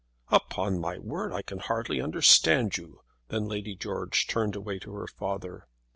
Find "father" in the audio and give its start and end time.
5.05-5.67